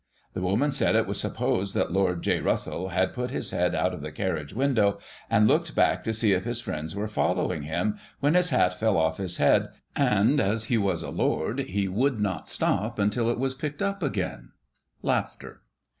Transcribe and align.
The 0.33 0.41
woman 0.41 0.71
said 0.71 0.95
it 0.95 1.05
was 1.05 1.19
supposed 1.21 1.75
that 1.75 1.91
Lord 1.91 2.23
J. 2.23 2.39
Russell 2.39 2.89
had 2.89 3.13
put 3.13 3.29
his 3.29 3.51
head 3.51 3.75
out 3.75 3.93
of 3.93 4.01
the 4.01 4.11
carriage 4.11 4.51
window, 4.51 4.97
and 5.29 5.47
looked 5.47 5.75
back 5.75 6.03
to 6.05 6.11
see 6.11 6.33
if 6.33 6.43
his 6.43 6.59
friends 6.59 6.95
were 6.95 7.07
following 7.07 7.61
him, 7.61 7.99
when 8.19 8.33
his 8.33 8.49
hat 8.49 8.73
fell 8.79 8.97
off 8.97 9.17
his 9.17 9.37
head, 9.37 9.69
and, 9.95 10.39
as 10.41 10.63
he 10.65 10.77
was 10.79 11.03
a 11.03 11.11
Lord, 11.11 11.59
he 11.59 11.87
would 11.87 12.19
not 12.19 12.49
stop 12.49 12.97
until 12.97 13.29
it 13.29 13.37
was 13.37 13.53
picked 13.53 13.83
up 13.83 14.01
again. 14.01 14.49